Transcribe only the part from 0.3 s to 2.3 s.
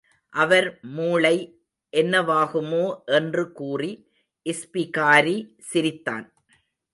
அவர் மூளை என்ன